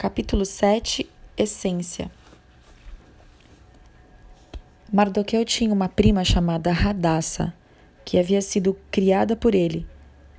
Capítulo 0.00 0.46
7 0.46 1.06
Essência 1.36 2.10
Mardoqueu 4.90 5.44
tinha 5.44 5.74
uma 5.74 5.90
prima 5.90 6.24
chamada 6.24 6.72
Radassa, 6.72 7.52
que 8.02 8.18
havia 8.18 8.40
sido 8.40 8.78
criada 8.90 9.36
por 9.36 9.54
ele, 9.54 9.86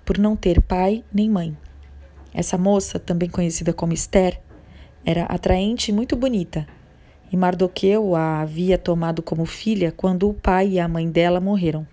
por 0.04 0.18
não 0.18 0.36
ter 0.36 0.60
pai 0.64 1.04
nem 1.14 1.30
mãe. 1.30 1.56
Essa 2.34 2.58
moça, 2.58 2.98
também 2.98 3.30
conhecida 3.30 3.72
como 3.72 3.94
Esther, 3.94 4.42
era 5.06 5.26
atraente 5.26 5.92
e 5.92 5.94
muito 5.94 6.16
bonita, 6.16 6.66
e 7.32 7.38
Mardoqueu 7.38 8.16
a 8.16 8.42
havia 8.42 8.80
tomado 8.80 9.22
como 9.22 9.46
filha 9.46 9.92
quando 9.92 10.28
o 10.28 10.34
pai 10.34 10.70
e 10.70 10.80
a 10.80 10.88
mãe 10.88 11.08
dela 11.08 11.40
morreram. 11.40 11.86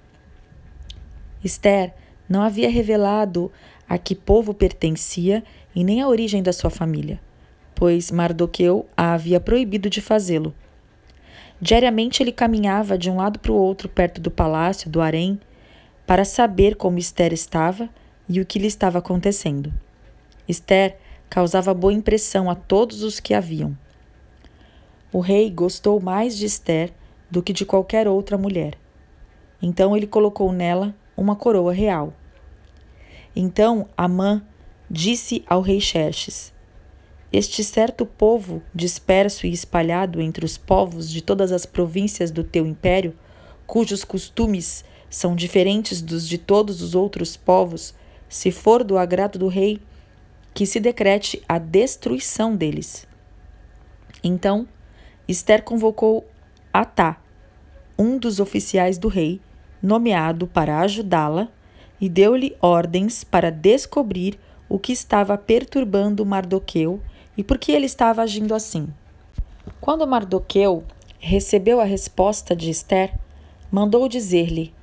Esther 1.45 1.93
não 2.27 2.41
havia 2.41 2.71
revelado 2.71 3.53
a 3.87 3.99
que 3.99 4.15
povo 4.15 4.55
pertencia 4.55 5.45
e 5.75 5.85
nem 5.85 6.01
a 6.01 6.09
origem 6.09 6.43
da 6.43 6.55
sua 6.55 6.71
família 6.71 7.21
pois 7.79 8.11
Mardoqueu 8.11 8.89
a 8.97 9.15
havia 9.15 9.39
proibido 9.39 9.89
de 9.89 10.01
fazê-lo. 10.01 10.53
Diariamente 11.61 12.21
ele 12.21 12.33
caminhava 12.33 12.99
de 12.99 13.09
um 13.09 13.19
lado 13.19 13.39
para 13.39 13.53
o 13.53 13.55
outro 13.55 13.89
perto 13.89 14.21
do 14.21 14.33
palácio 14.33 14.91
do 14.91 15.01
harém 15.01 15.39
para 16.05 16.25
saber 16.25 16.75
como 16.75 16.99
Esther 16.99 17.33
estava 17.33 17.89
e 18.29 18.41
o 18.41 18.45
que 18.45 18.59
lhe 18.59 18.67
estava 18.67 18.99
acontecendo. 18.99 19.73
Esther 20.49 20.97
causava 21.31 21.73
boa 21.73 21.93
impressão 21.93 22.51
a 22.51 22.57
todos 22.57 23.05
os 23.05 23.21
que 23.21 23.33
a 23.33 23.39
viam. 23.39 23.79
O 25.13 25.21
rei 25.21 25.49
gostou 25.49 26.01
mais 26.01 26.37
de 26.37 26.47
Esther 26.47 26.93
do 27.31 27.41
que 27.41 27.53
de 27.53 27.65
qualquer 27.65 28.09
outra 28.09 28.37
mulher. 28.37 28.75
Então 29.63 29.97
ele 29.97 30.09
colocou 30.09 30.53
nela 30.53 30.93
uma 31.17 31.37
coroa 31.37 31.73
real. 31.73 32.13
Então 33.37 33.89
Amã 33.97 34.43
disse 34.91 35.45
ao 35.47 35.61
rei 35.61 35.81
Xerxes: 35.81 36.53
este 37.33 37.63
certo 37.63 38.07
povo, 38.07 38.63
disperso 38.75 39.47
e 39.47 39.53
espalhado 39.53 40.21
entre 40.21 40.47
os 40.47 40.57
povos 40.57 41.11
de 41.11 41.21
todas 41.21 41.53
as 41.53 41.67
províncias 41.67 42.31
do 42.31 42.43
teu 42.43 42.67
império, 42.67 43.15
cujos 43.67 44.03
costumes 44.03 44.83
são 45.11 45.37
diferentes 45.37 46.01
dos 46.01 46.27
de 46.27 46.39
todos 46.39 46.81
os 46.81 46.95
outros 46.95 47.37
povos, 47.37 47.95
se 48.29 48.51
for 48.51 48.83
do 48.83 48.97
agrado 48.97 49.39
do 49.39 49.49
rei, 49.49 49.81
que 50.55 50.65
se 50.65 50.81
decrete 50.81 51.43
a 51.47 51.59
destruição 51.59 52.57
deles. 52.57 53.07
Então, 54.25 54.67
Esther 55.27 55.63
convocou 55.63 56.27
Atá, 56.73 57.21
um 57.99 58.19
dos 58.19 58.41
oficiais 58.41 58.97
do 58.97 59.09
rei, 59.09 59.41
nomeado 59.83 60.47
para 60.47 60.81
ajudá-la, 60.81 61.49
e 62.01 62.09
deu-lhe 62.09 62.57
ordens 62.61 63.23
para 63.23 63.51
descobrir 63.51 64.39
o 64.69 64.79
que 64.79 64.93
estava 64.93 65.37
perturbando 65.37 66.25
Mardoqueu 66.25 67.03
e 67.39 67.45
por 67.45 67.57
que 67.57 67.71
ele 67.71 67.87
estava 67.87 68.21
agindo 68.21 68.53
assim. 68.53 68.89
Quando 69.81 70.05
Mardoqueu 70.09 70.83
recebeu 71.21 71.81
a 71.81 71.85
resposta 71.85 72.57
de 72.57 72.69
Esther, 72.69 73.15
mandou 73.71 74.09
dizer-lhe: 74.09 74.75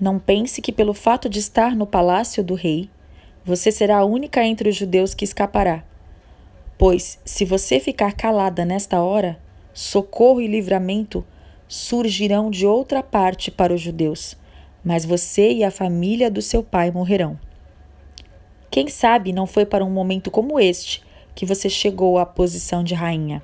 Não 0.00 0.18
pense 0.18 0.62
que 0.62 0.72
pelo 0.72 0.94
fato 0.94 1.28
de 1.28 1.38
estar 1.38 1.76
no 1.76 1.86
palácio 1.86 2.42
do 2.42 2.54
rei, 2.54 2.88
você 3.44 3.70
será 3.70 3.98
a 3.98 4.04
única 4.04 4.42
entre 4.42 4.70
os 4.70 4.74
judeus 4.74 5.12
que 5.12 5.26
escapará. 5.26 5.84
Pois, 6.78 7.20
se 7.22 7.44
você 7.44 7.78
ficar 7.78 8.14
calada 8.14 8.64
nesta 8.64 9.02
hora, 9.02 9.38
socorro 9.74 10.40
e 10.40 10.46
livramento 10.46 11.24
surgirão 11.68 12.50
de 12.50 12.66
outra 12.66 13.02
parte 13.02 13.50
para 13.50 13.74
os 13.74 13.80
judeus, 13.80 14.36
mas 14.82 15.04
você 15.04 15.52
e 15.52 15.62
a 15.62 15.70
família 15.70 16.30
do 16.30 16.40
seu 16.40 16.62
pai 16.62 16.90
morrerão. 16.90 17.38
Quem 18.70 18.88
sabe 18.88 19.32
não 19.32 19.46
foi 19.46 19.66
para 19.66 19.84
um 19.84 19.90
momento 19.90 20.30
como 20.30 20.58
este 20.58 21.02
que 21.34 21.46
você 21.46 21.68
chegou 21.68 22.18
à 22.18 22.26
posição 22.26 22.84
de 22.84 22.94
rainha. 22.94 23.42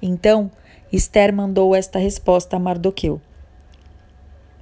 Então, 0.00 0.50
Esther 0.92 1.32
mandou 1.32 1.74
esta 1.74 1.98
resposta 1.98 2.56
a 2.56 2.58
Mardoqueu: 2.58 3.20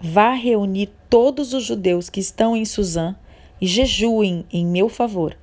Vá 0.01 0.33
reunir 0.33 0.91
todos 1.09 1.53
os 1.53 1.65
judeus 1.65 2.11
que 2.11 2.21
estão 2.21 2.57
em 2.57 2.65
Suzã 2.65 3.17
e 3.61 3.67
jejuem 3.67 4.45
em 4.53 4.67
meu 4.67 4.89
favor. 4.89 5.37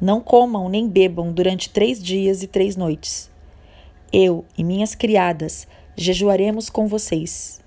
Não 0.00 0.20
comam 0.20 0.68
nem 0.68 0.88
bebam 0.88 1.32
durante 1.32 1.70
três 1.70 2.02
dias 2.02 2.42
e 2.42 2.46
três 2.46 2.76
noites. 2.76 3.30
Eu 4.12 4.44
e 4.56 4.64
minhas 4.64 4.94
criadas 4.94 5.68
jejuaremos 5.96 6.68
com 6.70 6.86
vocês. 6.86 7.60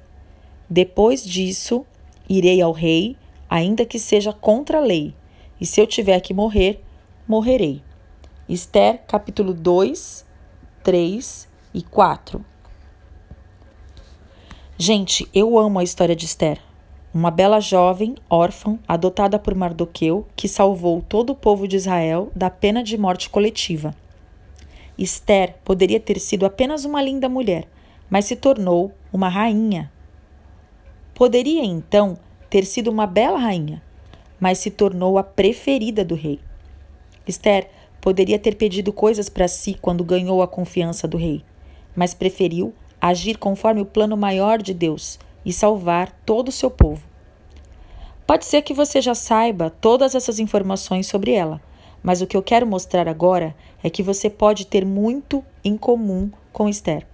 Depois 0.69 1.23
disso, 1.23 1.85
irei 2.27 2.61
ao 2.61 2.71
rei, 2.71 3.15
ainda 3.49 3.85
que 3.85 3.99
seja 3.99 4.33
contra 4.33 4.79
a 4.79 4.81
lei, 4.81 5.13
e 5.61 5.65
se 5.65 5.79
eu 5.79 5.85
tiver 5.85 6.19
que 6.19 6.33
morrer, 6.33 6.81
morrerei. 7.27 7.81
Esther, 8.47 8.99
capítulo 9.07 9.53
2, 9.53 10.25
3 10.83 11.47
e 11.73 11.81
4. 11.81 12.43
Gente, 14.77 15.25
eu 15.33 15.57
amo 15.57 15.79
a 15.79 15.83
história 15.83 16.13
de 16.13 16.25
Esther. 16.25 16.59
Uma 17.13 17.31
bela 17.31 17.61
jovem, 17.61 18.15
órfã, 18.29 18.77
adotada 18.85 19.39
por 19.39 19.55
Mardoqueu, 19.55 20.27
que 20.35 20.49
salvou 20.49 21.01
todo 21.01 21.29
o 21.29 21.35
povo 21.35 21.69
de 21.69 21.77
Israel 21.77 22.33
da 22.35 22.49
pena 22.49 22.83
de 22.83 22.97
morte 22.97 23.29
coletiva. 23.29 23.95
Esther 24.97 25.55
poderia 25.63 25.99
ter 25.99 26.19
sido 26.19 26.45
apenas 26.45 26.83
uma 26.83 27.01
linda 27.01 27.29
mulher, 27.29 27.65
mas 28.09 28.25
se 28.25 28.35
tornou 28.35 28.91
uma 29.13 29.29
rainha. 29.29 29.89
Poderia 31.15 31.63
então 31.63 32.17
ter 32.49 32.65
sido 32.65 32.91
uma 32.91 33.07
bela 33.07 33.39
rainha, 33.39 33.81
mas 34.37 34.57
se 34.57 34.69
tornou 34.69 35.17
a 35.17 35.23
preferida 35.23 36.03
do 36.03 36.13
rei. 36.13 36.41
Esther 37.25 37.69
Poderia 38.03 38.37
ter 38.37 38.55
pedido 38.55 38.91
coisas 38.91 39.29
para 39.29 39.47
si 39.47 39.75
quando 39.75 40.03
ganhou 40.03 40.41
a 40.41 40.47
confiança 40.47 41.07
do 41.07 41.15
rei, 41.15 41.41
mas 41.95 42.13
preferiu 42.13 42.73
agir 42.99 43.37
conforme 43.37 43.79
o 43.79 43.85
plano 43.85 44.17
maior 44.17 44.61
de 44.61 44.73
Deus 44.73 45.17
e 45.45 45.53
salvar 45.53 46.11
todo 46.25 46.49
o 46.49 46.51
seu 46.51 46.69
povo. 46.69 47.01
Pode 48.27 48.43
ser 48.43 48.61
que 48.61 48.73
você 48.73 48.99
já 49.01 49.15
saiba 49.15 49.69
todas 49.69 50.15
essas 50.15 50.37
informações 50.37 51.07
sobre 51.07 51.31
ela, 51.31 51.61
mas 52.03 52.21
o 52.21 52.27
que 52.27 52.35
eu 52.35 52.43
quero 52.43 52.67
mostrar 52.67 53.07
agora 53.07 53.55
é 53.81 53.89
que 53.89 54.03
você 54.03 54.29
pode 54.29 54.67
ter 54.67 54.85
muito 54.85 55.41
em 55.63 55.77
comum 55.77 56.29
com 56.51 56.67
Esther. 56.67 57.07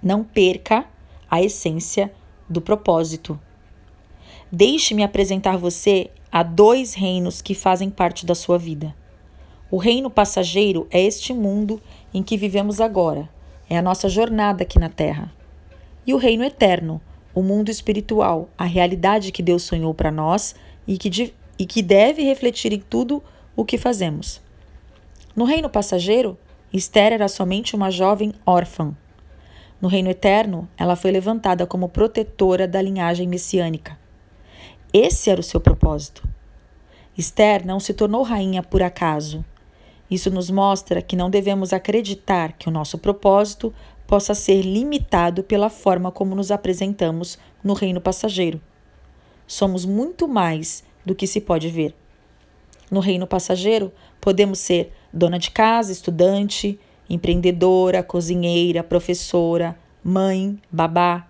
Não 0.00 0.22
perca 0.22 0.86
a 1.28 1.42
essência 1.42 2.12
do 2.48 2.60
propósito. 2.60 3.36
Deixe-me 4.52 5.02
apresentar 5.02 5.56
você 5.56 6.12
a 6.30 6.44
dois 6.44 6.94
reinos 6.94 7.42
que 7.42 7.56
fazem 7.56 7.90
parte 7.90 8.24
da 8.24 8.36
sua 8.36 8.56
vida. 8.56 9.01
O 9.72 9.78
reino 9.78 10.10
passageiro 10.10 10.86
é 10.90 11.00
este 11.00 11.32
mundo 11.32 11.80
em 12.12 12.22
que 12.22 12.36
vivemos 12.36 12.78
agora, 12.78 13.26
é 13.70 13.78
a 13.78 13.80
nossa 13.80 14.06
jornada 14.06 14.64
aqui 14.64 14.78
na 14.78 14.90
Terra. 14.90 15.32
E 16.06 16.12
o 16.12 16.18
reino 16.18 16.44
eterno, 16.44 17.00
o 17.34 17.42
mundo 17.42 17.70
espiritual, 17.70 18.50
a 18.58 18.66
realidade 18.66 19.32
que 19.32 19.42
Deus 19.42 19.62
sonhou 19.62 19.94
para 19.94 20.10
nós 20.10 20.54
e 20.86 20.98
que, 20.98 21.32
e 21.58 21.64
que 21.64 21.80
deve 21.80 22.22
refletir 22.22 22.70
em 22.74 22.80
tudo 22.80 23.22
o 23.56 23.64
que 23.64 23.78
fazemos. 23.78 24.42
No 25.34 25.46
reino 25.46 25.70
passageiro, 25.70 26.36
Esther 26.70 27.14
era 27.14 27.26
somente 27.26 27.74
uma 27.74 27.90
jovem 27.90 28.34
órfã. 28.44 28.94
No 29.80 29.88
reino 29.88 30.10
eterno, 30.10 30.68
ela 30.76 30.96
foi 30.96 31.10
levantada 31.10 31.66
como 31.66 31.88
protetora 31.88 32.68
da 32.68 32.82
linhagem 32.82 33.26
messiânica. 33.26 33.98
Esse 34.92 35.30
era 35.30 35.40
o 35.40 35.42
seu 35.42 35.62
propósito. 35.62 36.28
Esther 37.16 37.66
não 37.66 37.80
se 37.80 37.94
tornou 37.94 38.22
rainha 38.22 38.62
por 38.62 38.82
acaso. 38.82 39.42
Isso 40.12 40.30
nos 40.30 40.50
mostra 40.50 41.00
que 41.00 41.16
não 41.16 41.30
devemos 41.30 41.72
acreditar 41.72 42.52
que 42.52 42.68
o 42.68 42.70
nosso 42.70 42.98
propósito 42.98 43.72
possa 44.06 44.34
ser 44.34 44.60
limitado 44.60 45.42
pela 45.42 45.70
forma 45.70 46.12
como 46.12 46.34
nos 46.34 46.50
apresentamos 46.50 47.38
no 47.64 47.72
reino 47.72 47.98
passageiro. 47.98 48.60
Somos 49.46 49.86
muito 49.86 50.28
mais 50.28 50.84
do 51.02 51.14
que 51.14 51.26
se 51.26 51.40
pode 51.40 51.70
ver. 51.70 51.94
No 52.90 53.00
reino 53.00 53.26
passageiro, 53.26 53.90
podemos 54.20 54.58
ser 54.58 54.92
dona 55.10 55.38
de 55.38 55.50
casa, 55.50 55.90
estudante, 55.90 56.78
empreendedora, 57.08 58.02
cozinheira, 58.02 58.84
professora, 58.84 59.78
mãe, 60.04 60.60
babá. 60.70 61.26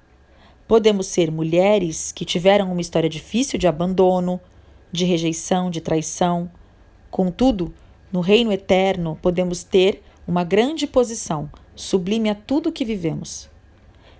Podemos 0.66 1.06
ser 1.06 1.30
mulheres 1.30 2.10
que 2.10 2.24
tiveram 2.24 2.72
uma 2.72 2.80
história 2.80 3.08
difícil 3.08 3.60
de 3.60 3.68
abandono, 3.68 4.40
de 4.90 5.04
rejeição, 5.04 5.70
de 5.70 5.80
traição. 5.80 6.50
Contudo, 7.12 7.72
no 8.12 8.20
reino 8.20 8.52
eterno, 8.52 9.18
podemos 9.22 9.64
ter 9.64 10.02
uma 10.28 10.44
grande 10.44 10.86
posição, 10.86 11.50
sublime 11.74 12.28
a 12.28 12.34
tudo 12.34 12.70
que 12.70 12.84
vivemos. 12.84 13.50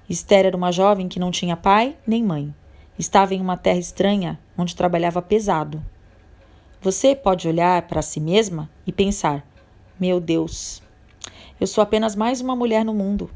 Esther 0.09 0.47
era 0.47 0.57
uma 0.57 0.73
jovem 0.73 1.09
que 1.09 1.21
não 1.21 1.31
tinha 1.31 1.57
pai 1.57 1.97
nem 2.07 2.25
mãe. 2.25 2.55
Estava 2.99 3.35
em 3.35 3.41
uma 3.41 3.57
terra 3.57 3.79
estranha 3.79 4.39
onde 4.57 4.75
trabalhava 4.75 5.21
pesado. 5.21 5.83
Você 6.81 7.15
pode 7.15 7.47
olhar 7.47 7.83
para 7.83 8.03
si 8.03 8.19
mesma 8.19 8.69
e 8.87 8.93
pensar: 8.93 9.47
meu 10.01 10.19
Deus, 10.19 10.83
eu 11.61 11.67
sou 11.67 11.83
apenas 11.83 12.17
mais 12.17 12.41
uma 12.41 12.57
mulher 12.57 12.85
no 12.85 12.95
mundo. 12.95 13.31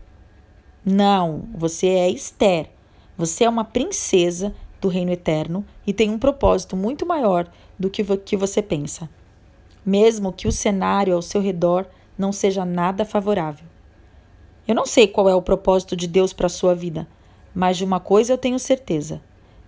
Não, 0.84 1.48
você 1.54 1.88
é 1.88 2.10
Esther. 2.10 2.70
Você 3.16 3.44
é 3.44 3.48
uma 3.48 3.64
princesa 3.64 4.54
do 4.80 4.88
reino 4.88 5.10
eterno 5.10 5.64
e 5.86 5.92
tem 5.92 6.10
um 6.10 6.18
propósito 6.18 6.76
muito 6.76 7.06
maior 7.06 7.50
do 7.78 7.88
que, 7.88 8.04
que 8.18 8.36
você 8.36 8.60
pensa. 8.60 9.08
Mesmo 9.86 10.32
que 10.32 10.48
o 10.48 10.52
cenário 10.52 11.14
ao 11.14 11.22
seu 11.22 11.40
redor 11.40 11.86
não 12.18 12.32
seja 12.32 12.64
nada 12.64 13.04
favorável. 13.04 13.64
Eu 14.66 14.74
não 14.74 14.84
sei 14.84 15.06
qual 15.06 15.28
é 15.28 15.34
o 15.34 15.42
propósito 15.42 15.94
de 15.94 16.08
Deus 16.08 16.32
para 16.32 16.46
a 16.46 16.50
sua 16.50 16.74
vida, 16.74 17.06
mas 17.54 17.76
de 17.76 17.84
uma 17.84 18.00
coisa 18.00 18.32
eu 18.32 18.38
tenho 18.38 18.58
certeza: 18.58 19.22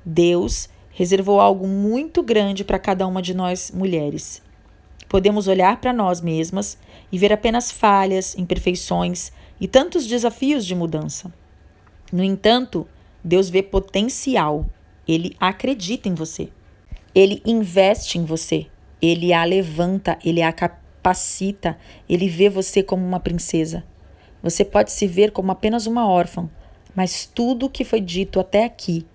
Deus 0.04 0.68
reservou 0.90 1.40
algo 1.40 1.68
muito 1.68 2.20
grande 2.20 2.64
para 2.64 2.78
cada 2.78 3.06
uma 3.06 3.22
de 3.22 3.32
nós 3.32 3.70
mulheres. 3.70 4.42
Podemos 5.08 5.46
olhar 5.46 5.80
para 5.80 5.92
nós 5.92 6.20
mesmas 6.20 6.76
e 7.12 7.16
ver 7.16 7.32
apenas 7.32 7.70
falhas, 7.70 8.36
imperfeições 8.36 9.32
e 9.60 9.68
tantos 9.68 10.06
desafios 10.06 10.66
de 10.66 10.74
mudança. 10.74 11.32
No 12.12 12.24
entanto, 12.24 12.86
Deus 13.22 13.48
vê 13.48 13.62
potencial, 13.62 14.66
ele 15.06 15.36
acredita 15.38 16.08
em 16.08 16.14
você, 16.14 16.48
ele 17.14 17.40
investe 17.46 18.18
em 18.18 18.24
você, 18.24 18.66
ele 19.00 19.32
a 19.32 19.44
levanta, 19.44 20.18
ele 20.24 20.42
a 20.42 20.52
capacita, 20.52 21.78
ele 22.08 22.28
vê 22.28 22.48
você 22.48 22.82
como 22.82 23.04
uma 23.04 23.20
princesa. 23.20 23.84
Você 24.42 24.64
pode 24.64 24.92
se 24.92 25.06
ver 25.06 25.32
como 25.32 25.50
apenas 25.50 25.86
uma 25.86 26.08
órfã, 26.08 26.48
mas 26.94 27.26
tudo 27.26 27.66
o 27.66 27.70
que 27.70 27.84
foi 27.84 28.00
dito 28.00 28.40
até 28.40 28.64
aqui 28.64 29.06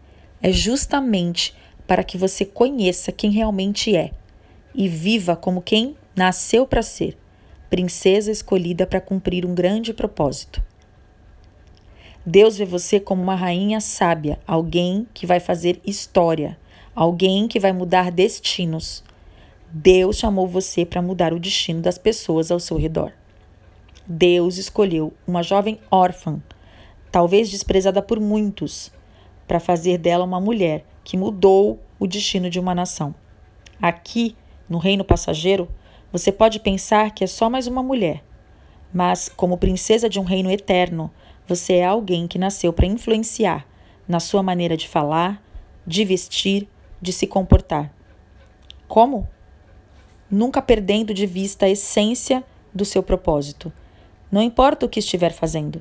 é 0.41 0.51
justamente 0.51 1.55
para 1.87 2.03
que 2.03 2.17
você 2.17 2.45
conheça 2.45 3.11
quem 3.11 3.31
realmente 3.31 3.95
é 3.95 4.11
e 4.73 4.87
viva 4.87 5.35
como 5.35 5.61
quem 5.61 5.95
nasceu 6.15 6.65
para 6.65 6.81
ser, 6.81 7.17
princesa 7.69 8.31
escolhida 8.31 8.85
para 8.85 9.01
cumprir 9.01 9.45
um 9.45 9.53
grande 9.53 9.93
propósito. 9.93 10.63
Deus 12.25 12.57
vê 12.57 12.65
você 12.65 12.99
como 12.99 13.21
uma 13.21 13.35
rainha 13.35 13.81
sábia, 13.81 14.39
alguém 14.47 15.05
que 15.13 15.25
vai 15.25 15.39
fazer 15.39 15.81
história, 15.85 16.57
alguém 16.95 17.47
que 17.47 17.59
vai 17.59 17.73
mudar 17.73 18.11
destinos. 18.11 19.03
Deus 19.75 20.17
chamou 20.17 20.47
você 20.47 20.85
para 20.85 21.01
mudar 21.01 21.33
o 21.33 21.39
destino 21.39 21.81
das 21.81 21.97
pessoas 21.97 22.51
ao 22.51 22.59
seu 22.59 22.77
redor. 22.77 23.11
Deus 24.05 24.57
escolheu 24.57 25.11
uma 25.25 25.41
jovem 25.41 25.79
órfã, 25.89 26.39
talvez 27.11 27.49
desprezada 27.49 27.99
por 27.99 28.19
muitos, 28.19 28.91
para 29.47 29.59
fazer 29.59 29.97
dela 29.97 30.25
uma 30.25 30.39
mulher 30.39 30.85
que 31.03 31.17
mudou 31.17 31.79
o 31.97 32.05
destino 32.05 32.51
de 32.51 32.59
uma 32.59 32.75
nação. 32.75 33.15
Aqui, 33.81 34.35
no 34.69 34.77
reino 34.77 35.03
passageiro, 35.03 35.67
você 36.11 36.31
pode 36.31 36.59
pensar 36.59 37.09
que 37.09 37.23
é 37.23 37.27
só 37.27 37.49
mais 37.49 37.65
uma 37.65 37.81
mulher, 37.81 38.23
mas, 38.93 39.27
como 39.27 39.57
princesa 39.57 40.07
de 40.07 40.19
um 40.19 40.23
reino 40.23 40.51
eterno, 40.51 41.09
você 41.47 41.77
é 41.77 41.85
alguém 41.85 42.27
que 42.27 42.37
nasceu 42.37 42.71
para 42.71 42.85
influenciar 42.85 43.65
na 44.07 44.19
sua 44.19 44.43
maneira 44.43 44.77
de 44.77 44.87
falar, 44.87 45.41
de 45.85 46.05
vestir, 46.05 46.69
de 47.01 47.11
se 47.11 47.25
comportar. 47.25 47.91
Como? 48.87 49.27
Nunca 50.33 50.63
perdendo 50.63 51.13
de 51.13 51.27
vista 51.27 51.67
a 51.67 51.69
essência 51.69 52.43
do 52.73 52.83
seu 52.83 53.03
propósito. 53.03 53.71
Não 54.31 54.41
importa 54.41 54.83
o 54.83 54.89
que 54.89 54.97
estiver 54.97 55.31
fazendo. 55.31 55.79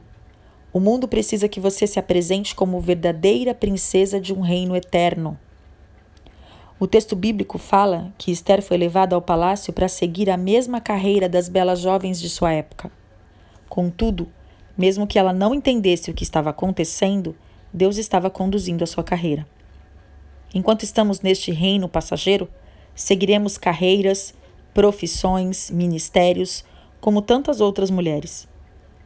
O 0.75 0.78
mundo 0.78 1.08
precisa 1.08 1.49
que 1.49 1.58
você 1.58 1.87
se 1.87 1.99
apresente 1.99 2.54
como 2.54 2.78
verdadeira 2.78 3.54
princesa 3.54 4.20
de 4.20 4.31
um 4.31 4.43
reino 4.43 4.76
eterno. 4.76 5.38
O 6.78 6.87
texto 6.87 7.16
bíblico 7.16 7.56
fala 7.56 8.12
que 8.19 8.31
Esther 8.31 8.60
foi 8.60 8.76
levada 8.76 9.14
ao 9.14 9.22
palácio 9.22 9.72
para 9.72 9.88
seguir 9.88 10.28
a 10.28 10.37
mesma 10.37 10.82
carreira 10.82 11.31
das 11.31 11.49
belas 11.49 11.81
jovens 11.81 12.20
de 12.20 12.28
sua 12.28 12.52
época. 12.52 12.93
Contudo, 13.70 14.28
mesmo 14.76 15.06
que 15.06 15.19
ela 15.19 15.32
não 15.32 15.54
entendesse 15.54 16.10
o 16.10 16.14
que 16.14 16.25
estava 16.25 16.50
acontecendo, 16.50 17.34
Deus 17.72 17.96
estava 17.96 18.28
conduzindo 18.28 18.84
a 18.84 18.87
sua 18.87 19.02
carreira. 19.02 19.46
Enquanto 20.54 20.82
estamos 20.82 21.22
neste 21.22 21.50
reino 21.50 21.88
passageiro, 21.88 22.50
seguiremos 22.94 23.56
carreiras, 23.56 24.34
profissões, 24.75 25.71
ministérios, 25.71 26.65
como 27.01 27.21
tantas 27.21 27.61
outras 27.61 27.91
mulheres. 27.91 28.49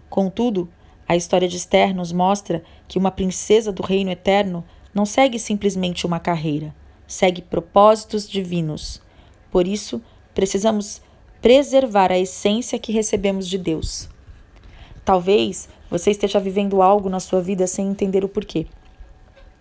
Contudo, 0.09 0.69
a 1.09 1.17
história 1.17 1.49
de 1.49 1.57
Esther 1.57 1.95
nos 1.95 2.13
mostra 2.13 2.63
que 2.89 2.99
uma 2.99 3.11
princesa 3.11 3.73
do 3.73 3.83
reino 3.83 4.11
eterno 4.11 4.65
não 4.95 5.05
segue 5.05 5.39
simplesmente 5.39 6.07
uma 6.07 6.19
carreira, 6.19 6.75
segue 7.07 7.43
propósitos 7.43 8.29
divinos. 8.29 9.01
Por 9.51 9.67
isso, 9.67 10.03
precisamos 10.35 11.01
preservar 11.41 12.11
a 12.11 12.19
essência 12.19 12.79
que 12.79 12.93
recebemos 12.93 13.47
de 13.49 13.59
Deus. 13.59 14.09
Talvez 15.05 15.69
você 15.89 16.11
esteja 16.11 16.41
vivendo 16.41 16.83
algo 16.83 17.09
na 17.09 17.21
sua 17.21 17.41
vida 17.41 17.67
sem 17.67 17.89
entender 17.89 18.25
o 18.25 18.29
porquê. 18.29 18.67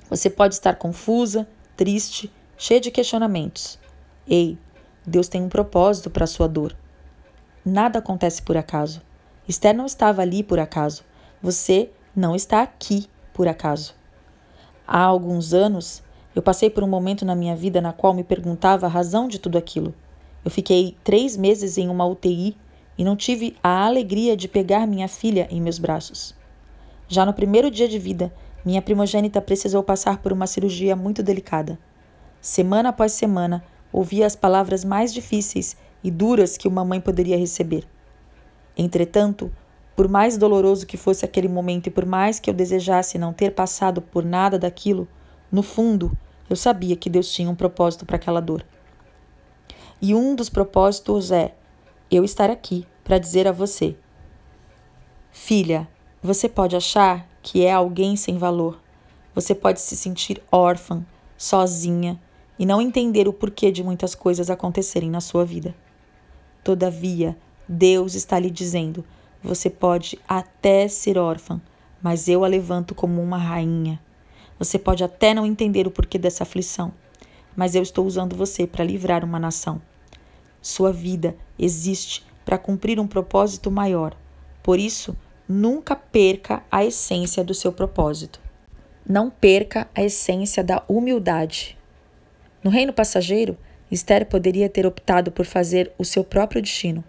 Você 0.09 0.29
pode 0.29 0.55
estar 0.55 0.75
confusa, 0.75 1.47
triste, 1.77 2.31
cheia 2.57 2.79
de 2.79 2.89
questionamentos. 2.91 3.77
Ei, 4.27 4.57
Deus 5.05 5.27
tem 5.27 5.41
um 5.41 5.49
propósito 5.49 6.09
para 6.09 6.23
a 6.23 6.27
sua 6.27 6.47
dor. 6.47 6.75
Nada 7.63 7.99
acontece 7.99 8.41
por 8.41 8.57
acaso. 8.57 9.01
Esther 9.47 9.75
não 9.75 9.85
estava 9.85 10.21
ali 10.21 10.43
por 10.43 10.59
acaso. 10.59 11.03
Você 11.41 11.89
não 12.15 12.35
está 12.35 12.61
aqui 12.61 13.07
por 13.33 13.47
acaso. 13.47 13.93
Há 14.87 15.01
alguns 15.01 15.53
anos, 15.53 16.03
eu 16.35 16.41
passei 16.41 16.69
por 16.69 16.83
um 16.83 16.87
momento 16.87 17.25
na 17.25 17.35
minha 17.35 17.55
vida 17.55 17.81
na 17.81 17.93
qual 17.93 18.13
me 18.13 18.23
perguntava 18.23 18.85
a 18.85 18.89
razão 18.89 19.27
de 19.27 19.39
tudo 19.39 19.57
aquilo. 19.57 19.93
Eu 20.43 20.51
fiquei 20.51 20.95
três 21.03 21.35
meses 21.35 21.77
em 21.77 21.89
uma 21.89 22.05
UTI 22.05 22.55
e 22.97 23.03
não 23.03 23.15
tive 23.15 23.55
a 23.63 23.85
alegria 23.85 24.37
de 24.37 24.47
pegar 24.47 24.87
minha 24.87 25.07
filha 25.07 25.47
em 25.51 25.61
meus 25.61 25.79
braços. 25.79 26.35
Já 27.07 27.25
no 27.25 27.33
primeiro 27.33 27.69
dia 27.69 27.87
de 27.87 27.99
vida, 27.99 28.33
minha 28.63 28.81
primogênita 28.81 29.41
precisou 29.41 29.83
passar 29.83 30.17
por 30.19 30.33
uma 30.33 30.47
cirurgia 30.47 30.95
muito 30.95 31.21
delicada. 31.21 31.77
Semana 32.41 32.89
após 32.89 33.11
semana, 33.11 33.63
ouvia 33.91 34.25
as 34.25 34.35
palavras 34.35 34.83
mais 34.83 35.13
difíceis 35.13 35.75
e 36.03 36.11
duras 36.11 36.57
que 36.57 36.67
uma 36.67 36.85
mãe 36.85 37.01
poderia 37.01 37.37
receber. 37.37 37.87
Entretanto, 38.77 39.51
por 39.95 40.07
mais 40.07 40.37
doloroso 40.37 40.85
que 40.85 40.97
fosse 40.97 41.23
aquele 41.23 41.47
momento 41.47 41.87
e 41.87 41.91
por 41.91 42.05
mais 42.05 42.39
que 42.39 42.49
eu 42.49 42.53
desejasse 42.53 43.17
não 43.17 43.31
ter 43.33 43.51
passado 43.51 44.01
por 44.01 44.23
nada 44.23 44.59
daquilo, 44.59 45.07
no 45.51 45.63
fundo, 45.63 46.15
eu 46.49 46.55
sabia 46.55 46.95
que 46.95 47.09
Deus 47.09 47.31
tinha 47.31 47.49
um 47.49 47.55
propósito 47.55 48.05
para 48.05 48.17
aquela 48.17 48.41
dor. 48.41 48.65
E 50.01 50.13
um 50.13 50.35
dos 50.35 50.49
propósitos 50.49 51.31
é 51.31 51.55
eu 52.11 52.23
estar 52.23 52.49
aqui 52.49 52.85
para 53.03 53.17
dizer 53.17 53.47
a 53.47 53.51
você: 53.51 53.95
Filha, 55.31 55.87
você 56.21 56.49
pode 56.49 56.75
achar 56.75 57.27
que 57.41 57.65
é 57.65 57.71
alguém 57.71 58.15
sem 58.15 58.37
valor. 58.37 58.79
Você 59.33 59.55
pode 59.55 59.79
se 59.79 59.95
sentir 59.95 60.41
órfã, 60.51 61.05
sozinha 61.37 62.19
e 62.57 62.65
não 62.65 62.81
entender 62.81 63.27
o 63.27 63.33
porquê 63.33 63.71
de 63.71 63.83
muitas 63.83 64.15
coisas 64.15 64.49
acontecerem 64.49 65.09
na 65.09 65.21
sua 65.21 65.45
vida. 65.45 65.75
Todavia, 66.63 67.37
Deus 67.67 68.15
está 68.15 68.39
lhe 68.39 68.49
dizendo: 68.49 69.03
você 69.43 69.69
pode 69.69 70.17
até 70.27 70.87
ser 70.87 71.17
órfã, 71.17 71.61
mas 72.01 72.27
eu 72.27 72.43
a 72.43 72.47
levanto 72.47 72.95
como 72.95 73.21
uma 73.21 73.37
rainha. 73.37 73.99
Você 74.57 74.79
pode 74.79 75.03
até 75.03 75.33
não 75.33 75.45
entender 75.45 75.85
o 75.85 75.91
porquê 75.91 76.17
dessa 76.17 76.43
aflição, 76.43 76.93
mas 77.55 77.75
eu 77.75 77.83
estou 77.83 78.05
usando 78.05 78.35
você 78.35 78.65
para 78.65 78.83
livrar 78.83 79.23
uma 79.23 79.39
nação. 79.39 79.81
Sua 80.61 80.91
vida 80.91 81.35
existe 81.59 82.25
para 82.43 82.57
cumprir 82.57 82.99
um 82.99 83.07
propósito 83.07 83.69
maior. 83.69 84.15
Por 84.63 84.79
isso, 84.79 85.15
nunca 85.47 85.95
perca 85.95 86.63
a 86.71 86.83
essência 86.83 87.43
do 87.43 87.53
seu 87.53 87.71
propósito. 87.71 88.39
Não 89.07 89.29
perca 89.29 89.87
a 89.93 90.03
essência 90.03 90.63
da 90.63 90.83
humildade. 90.87 91.77
No 92.65 92.71
reino 92.71 92.91
passageiro, 92.91 93.57
Esther 93.89 94.25
poderia 94.25 94.67
ter 94.67 94.85
optado 94.85 95.31
por 95.31 95.45
fazer 95.45 95.93
o 95.97 96.03
seu 96.03 96.23
próprio 96.23 96.61
destino 96.61 97.01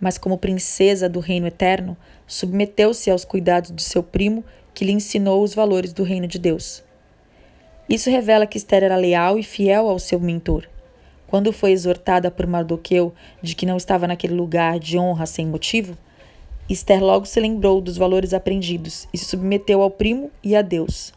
mas 0.00 0.16
como 0.16 0.38
princesa 0.38 1.08
do 1.08 1.20
reino 1.20 1.46
eterno, 1.46 1.96
submeteu-se 2.26 3.10
aos 3.10 3.24
cuidados 3.24 3.70
de 3.70 3.82
seu 3.82 4.02
primo, 4.02 4.42
que 4.72 4.84
lhe 4.84 4.92
ensinou 4.92 5.42
os 5.42 5.54
valores 5.54 5.92
do 5.92 6.02
reino 6.02 6.26
de 6.26 6.38
Deus. 6.38 6.82
Isso 7.88 8.08
revela 8.08 8.46
que 8.46 8.56
Esther 8.56 8.84
era 8.84 8.96
leal 8.96 9.38
e 9.38 9.42
fiel 9.42 9.88
ao 9.88 9.98
seu 9.98 10.18
mentor. 10.18 10.66
Quando 11.26 11.52
foi 11.52 11.72
exortada 11.72 12.30
por 12.30 12.46
Mardoqueu 12.46 13.12
de 13.42 13.54
que 13.54 13.66
não 13.66 13.76
estava 13.76 14.06
naquele 14.06 14.34
lugar 14.34 14.78
de 14.78 14.96
honra 14.96 15.26
sem 15.26 15.46
motivo, 15.46 15.96
Esther 16.68 17.02
logo 17.02 17.26
se 17.26 17.38
lembrou 17.40 17.80
dos 17.80 17.96
valores 17.96 18.32
aprendidos 18.32 19.06
e 19.12 19.18
se 19.18 19.24
submeteu 19.24 19.82
ao 19.82 19.90
primo 19.90 20.30
e 20.42 20.56
a 20.56 20.62
Deus. 20.62 21.12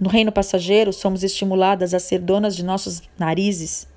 No 0.00 0.08
reino 0.08 0.30
passageiro, 0.30 0.92
somos 0.92 1.24
estimuladas 1.24 1.92
a 1.92 1.98
ser 1.98 2.20
donas 2.20 2.54
de 2.54 2.64
nossos 2.64 3.02
narizes. 3.18 3.88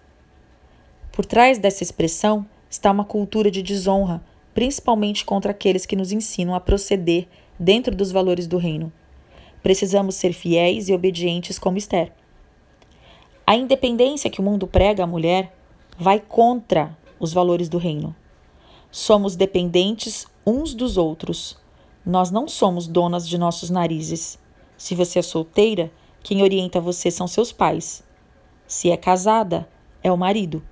Por 1.12 1.26
trás 1.26 1.60
dessa 1.60 1.84
expressão 1.84 2.46
está 2.70 2.90
uma 2.90 3.06
cultura 3.06 3.52
de 3.52 3.62
desonra, 3.62 4.24
principalmente 4.54 5.24
contra 5.24 5.52
aqueles 5.52 5.86
que 5.86 5.96
nos 5.96 6.12
ensinam 6.12 6.56
a 6.56 6.60
proceder 6.60 7.28
dentro 7.60 7.96
dos 7.96 8.12
valores 8.12 8.48
do 8.48 8.58
reino. 8.58 8.92
Precisamos 9.62 10.16
ser 10.16 10.34
fiéis 10.34 10.90
e 10.90 10.94
obedientes 10.94 11.60
como 11.60 11.78
Esther. 11.78 12.12
A 13.46 13.56
independência 13.56 14.30
que 14.30 14.40
o 14.40 14.44
mundo 14.44 14.66
prega 14.66 15.04
à 15.04 15.08
mulher 15.08 15.56
vai 16.00 16.20
contra 16.20 16.98
os 17.20 17.32
valores 17.32 17.70
do 17.70 17.78
reino. 17.78 18.16
Somos 18.90 19.36
dependentes 19.36 20.26
uns 20.46 20.74
dos 20.74 20.98
outros. 20.98 21.60
Nós 22.04 22.32
não 22.32 22.48
somos 22.48 22.88
donas 22.88 23.30
de 23.30 23.38
nossos 23.38 23.70
narizes. 23.70 24.40
Se 24.82 24.96
você 24.96 25.20
é 25.20 25.22
solteira, 25.22 25.92
quem 26.24 26.42
orienta 26.42 26.82
você 26.82 27.12
são 27.12 27.28
seus 27.28 27.52
pais. 27.52 28.04
Se 28.66 28.90
é 28.90 28.98
casada, 28.98 29.70
é 30.02 30.12
o 30.12 30.18
marido. 30.18 30.64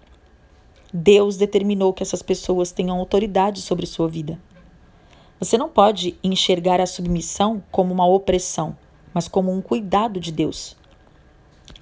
Deus 0.92 1.38
determinou 1.38 1.94
que 1.94 2.02
essas 2.02 2.24
pessoas 2.24 2.72
tenham 2.72 2.98
autoridade 2.98 3.62
sobre 3.62 3.86
sua 3.86 4.08
vida. 4.08 4.42
Você 5.40 5.60
não 5.60 5.70
pode 5.70 6.18
enxergar 6.24 6.82
a 6.82 6.88
submissão 6.88 7.64
como 7.70 7.94
uma 7.94 8.08
opressão, 8.08 8.76
mas 9.14 9.28
como 9.28 9.52
um 9.52 9.62
cuidado 9.62 10.20
de 10.20 10.32
Deus. 10.32 10.76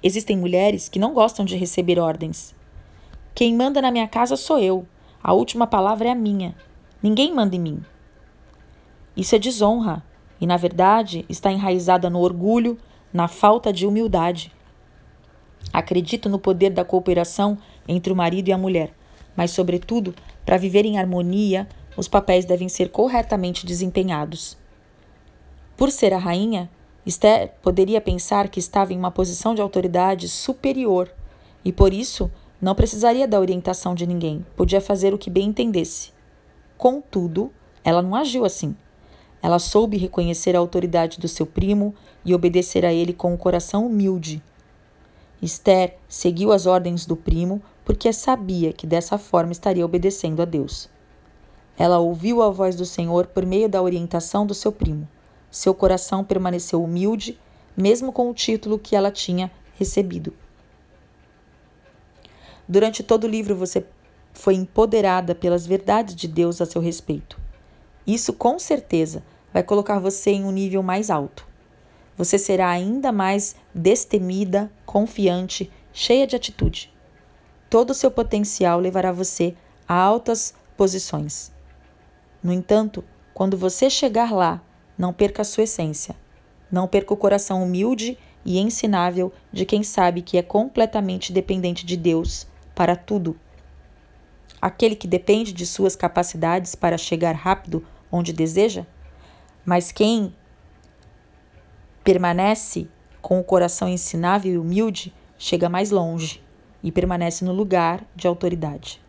Existem 0.02 0.36
mulheres 0.36 0.86
que 0.86 0.98
não 0.98 1.14
gostam 1.14 1.46
de 1.46 1.56
receber 1.56 1.98
ordens. 1.98 2.54
Quem 3.34 3.56
manda 3.56 3.80
na 3.80 3.90
minha 3.90 4.06
casa 4.06 4.36
sou 4.36 4.58
eu. 4.58 4.86
A 5.22 5.32
última 5.32 5.66
palavra 5.66 6.08
é 6.08 6.12
a 6.12 6.14
minha. 6.14 6.54
Ninguém 7.02 7.34
manda 7.34 7.56
em 7.56 7.60
mim. 7.60 7.82
Isso 9.16 9.34
é 9.34 9.38
desonra 9.38 10.06
e, 10.40 10.46
na 10.46 10.56
verdade, 10.56 11.24
está 11.28 11.50
enraizada 11.50 12.08
no 12.08 12.20
orgulho, 12.20 12.78
na 13.12 13.28
falta 13.28 13.72
de 13.72 13.86
humildade. 13.86 14.52
Acredito 15.72 16.28
no 16.28 16.38
poder 16.38 16.70
da 16.70 16.84
cooperação 16.84 17.58
entre 17.86 18.12
o 18.12 18.16
marido 18.16 18.48
e 18.48 18.52
a 18.52 18.58
mulher, 18.58 18.92
mas, 19.36 19.50
sobretudo, 19.50 20.14
para 20.44 20.56
viver 20.56 20.84
em 20.84 20.98
harmonia, 20.98 21.68
os 21.96 22.08
papéis 22.08 22.44
devem 22.44 22.68
ser 22.68 22.90
corretamente 22.90 23.66
desempenhados. 23.66 24.56
Por 25.76 25.90
ser 25.90 26.12
a 26.12 26.18
rainha, 26.18 26.70
Esther 27.04 27.52
poderia 27.62 28.00
pensar 28.00 28.48
que 28.48 28.60
estava 28.60 28.92
em 28.92 28.98
uma 28.98 29.10
posição 29.10 29.54
de 29.54 29.62
autoridade 29.62 30.28
superior 30.28 31.10
e, 31.64 31.72
por 31.72 31.92
isso, 31.92 32.30
não 32.60 32.74
precisaria 32.74 33.26
da 33.26 33.40
orientação 33.40 33.94
de 33.94 34.06
ninguém, 34.06 34.44
podia 34.56 34.80
fazer 34.80 35.14
o 35.14 35.18
que 35.18 35.30
bem 35.30 35.48
entendesse. 35.48 36.12
Contudo, 36.76 37.52
ela 37.84 38.02
não 38.02 38.14
agiu 38.14 38.44
assim. 38.44 38.76
Ela 39.42 39.58
soube 39.58 39.96
reconhecer 39.96 40.56
a 40.56 40.58
autoridade 40.58 41.18
do 41.18 41.28
seu 41.28 41.46
primo 41.46 41.94
e 42.24 42.34
obedecer 42.34 42.84
a 42.84 42.92
ele 42.92 43.12
com 43.12 43.32
um 43.32 43.36
coração 43.36 43.86
humilde. 43.86 44.42
Esther 45.40 45.96
seguiu 46.08 46.52
as 46.52 46.66
ordens 46.66 47.06
do 47.06 47.16
primo 47.16 47.62
porque 47.84 48.12
sabia 48.12 48.72
que 48.72 48.86
dessa 48.86 49.16
forma 49.16 49.52
estaria 49.52 49.84
obedecendo 49.84 50.42
a 50.42 50.44
Deus. 50.44 50.90
Ela 51.78 51.98
ouviu 51.98 52.42
a 52.42 52.50
voz 52.50 52.74
do 52.74 52.84
Senhor 52.84 53.28
por 53.28 53.46
meio 53.46 53.68
da 53.68 53.80
orientação 53.80 54.44
do 54.44 54.52
seu 54.52 54.72
primo. 54.72 55.08
Seu 55.50 55.72
coração 55.72 56.24
permaneceu 56.24 56.82
humilde, 56.82 57.38
mesmo 57.76 58.12
com 58.12 58.28
o 58.28 58.34
título 58.34 58.78
que 58.78 58.96
ela 58.96 59.12
tinha 59.12 59.50
recebido. 59.76 60.34
Durante 62.68 63.02
todo 63.02 63.24
o 63.24 63.28
livro 63.28 63.54
você 63.54 63.86
foi 64.34 64.54
empoderada 64.54 65.34
pelas 65.34 65.64
verdades 65.64 66.14
de 66.14 66.26
Deus 66.26 66.60
a 66.60 66.66
seu 66.66 66.82
respeito. 66.82 67.40
Isso 68.08 68.32
com 68.32 68.58
certeza 68.58 69.22
vai 69.52 69.62
colocar 69.62 69.98
você 69.98 70.30
em 70.30 70.42
um 70.42 70.50
nível 70.50 70.82
mais 70.82 71.10
alto. 71.10 71.46
Você 72.16 72.38
será 72.38 72.70
ainda 72.70 73.12
mais 73.12 73.54
destemida, 73.74 74.72
confiante, 74.86 75.70
cheia 75.92 76.26
de 76.26 76.34
atitude. 76.34 76.90
Todo 77.68 77.90
o 77.90 77.94
seu 77.94 78.10
potencial 78.10 78.80
levará 78.80 79.12
você 79.12 79.54
a 79.86 79.94
altas 79.94 80.54
posições. 80.74 81.52
No 82.42 82.50
entanto, 82.50 83.04
quando 83.34 83.58
você 83.58 83.90
chegar 83.90 84.32
lá, 84.32 84.62
não 84.96 85.12
perca 85.12 85.42
a 85.42 85.44
sua 85.44 85.64
essência. 85.64 86.16
Não 86.72 86.88
perca 86.88 87.12
o 87.12 87.16
coração 87.16 87.62
humilde 87.62 88.16
e 88.42 88.58
ensinável 88.58 89.30
de 89.52 89.66
quem 89.66 89.82
sabe 89.82 90.22
que 90.22 90.38
é 90.38 90.42
completamente 90.42 91.30
dependente 91.30 91.84
de 91.84 91.96
Deus 91.96 92.46
para 92.74 92.96
tudo. 92.96 93.38
Aquele 94.62 94.96
que 94.96 95.06
depende 95.06 95.52
de 95.52 95.66
suas 95.66 95.94
capacidades 95.94 96.74
para 96.74 96.96
chegar 96.96 97.34
rápido 97.34 97.84
onde 98.10 98.32
deseja, 98.32 98.86
mas 99.64 99.92
quem 99.92 100.34
permanece 102.02 102.88
com 103.20 103.38
o 103.38 103.44
coração 103.44 103.88
ensinável 103.88 104.52
e 104.52 104.58
humilde 104.58 105.14
chega 105.36 105.68
mais 105.68 105.90
longe 105.90 106.42
e 106.82 106.90
permanece 106.90 107.44
no 107.44 107.52
lugar 107.52 108.04
de 108.14 108.26
autoridade. 108.26 109.00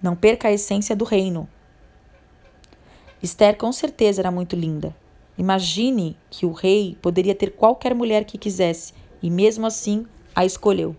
Não 0.00 0.14
perca 0.14 0.48
a 0.48 0.52
essência 0.52 0.94
do 0.94 1.04
reino, 1.04 1.48
Esther 3.20 3.56
com 3.56 3.72
certeza 3.72 4.20
era 4.20 4.30
muito 4.30 4.54
linda. 4.54 4.94
Imagine 5.36 6.16
que 6.30 6.46
o 6.46 6.52
rei 6.52 6.96
poderia 7.02 7.34
ter 7.34 7.50
qualquer 7.50 7.94
mulher 7.94 8.24
que 8.24 8.38
quisesse 8.38 8.92
e 9.20 9.28
mesmo 9.28 9.66
assim 9.66 10.06
a 10.34 10.44
escolheu. 10.44 10.94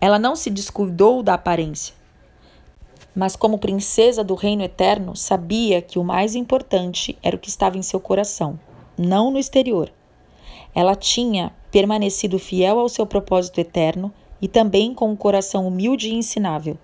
Ela 0.00 0.18
não 0.18 0.36
se 0.36 0.48
descuidou 0.48 1.22
da 1.22 1.34
aparência, 1.34 1.94
mas, 3.14 3.36
como 3.36 3.58
princesa 3.58 4.24
do 4.24 4.34
reino 4.34 4.62
eterno, 4.62 5.14
sabia 5.14 5.80
que 5.80 5.98
o 5.98 6.04
mais 6.04 6.34
importante 6.34 7.16
era 7.22 7.36
o 7.36 7.38
que 7.38 7.48
estava 7.48 7.78
em 7.78 7.82
seu 7.82 8.00
coração, 8.00 8.58
não 8.98 9.30
no 9.30 9.38
exterior. 9.38 9.92
Ela 10.74 10.96
tinha 10.96 11.52
permanecido 11.70 12.38
fiel 12.38 12.78
ao 12.78 12.88
seu 12.88 13.06
propósito 13.06 13.60
eterno 13.60 14.12
e 14.42 14.48
também 14.48 14.92
com 14.92 15.10
um 15.10 15.16
coração 15.16 15.66
humilde 15.66 16.08
e 16.08 16.14
ensinável. 16.14 16.76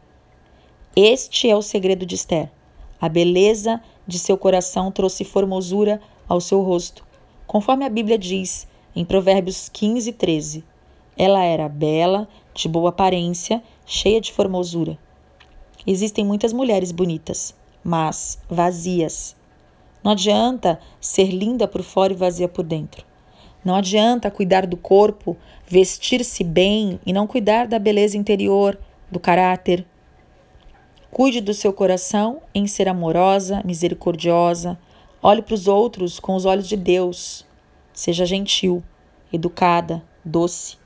Este 0.94 1.48
é 1.50 1.56
o 1.56 1.62
segredo 1.62 2.06
de 2.06 2.14
Esther. 2.14 2.50
A 3.00 3.08
beleza 3.08 3.80
de 4.06 4.18
seu 4.18 4.36
coração 4.36 4.92
trouxe 4.92 5.24
formosura 5.24 6.00
ao 6.28 6.40
seu 6.40 6.62
rosto, 6.62 7.04
conforme 7.46 7.84
a 7.84 7.88
Bíblia 7.88 8.18
diz 8.18 8.68
em 8.94 9.04
Provérbios 9.04 9.68
15, 9.68 10.12
13. 10.12 10.64
Ela 11.16 11.42
era 11.42 11.68
bela, 11.68 12.28
de 12.54 12.68
boa 12.68 12.90
aparência, 12.90 13.62
cheia 13.84 14.20
de 14.20 14.32
formosura. 14.32 14.98
Existem 15.86 16.24
muitas 16.24 16.52
mulheres 16.52 16.92
bonitas, 16.92 17.54
mas 17.82 18.38
vazias. 18.48 19.36
Não 20.02 20.12
adianta 20.12 20.80
ser 21.00 21.30
linda 21.30 21.66
por 21.68 21.82
fora 21.82 22.12
e 22.12 22.16
vazia 22.16 22.48
por 22.48 22.64
dentro. 22.64 23.04
Não 23.64 23.74
adianta 23.74 24.30
cuidar 24.30 24.66
do 24.66 24.76
corpo, 24.76 25.36
vestir-se 25.66 26.42
bem 26.42 26.98
e 27.04 27.12
não 27.12 27.26
cuidar 27.26 27.66
da 27.66 27.78
beleza 27.78 28.16
interior, 28.16 28.78
do 29.10 29.20
caráter, 29.20 29.86
Cuide 31.10 31.40
do 31.40 31.52
seu 31.52 31.72
coração 31.72 32.40
em 32.54 32.68
ser 32.68 32.88
amorosa, 32.88 33.62
misericordiosa. 33.64 34.78
Olhe 35.20 35.42
para 35.42 35.54
os 35.54 35.66
outros 35.66 36.20
com 36.20 36.36
os 36.36 36.44
olhos 36.44 36.68
de 36.68 36.76
Deus. 36.76 37.44
Seja 37.92 38.24
gentil, 38.24 38.80
educada, 39.32 40.04
doce. 40.24 40.78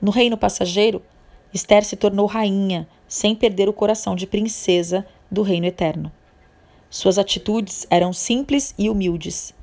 No 0.00 0.12
reino 0.12 0.38
passageiro, 0.38 1.02
Esther 1.52 1.84
se 1.84 1.96
tornou 1.96 2.26
rainha, 2.26 2.86
sem 3.08 3.34
perder 3.34 3.68
o 3.68 3.72
coração 3.72 4.14
de 4.14 4.26
princesa 4.26 5.04
do 5.30 5.42
reino 5.42 5.66
eterno. 5.66 6.12
Suas 6.90 7.18
atitudes 7.18 7.86
eram 7.90 8.12
simples 8.12 8.74
e 8.78 8.88
humildes. 8.88 9.54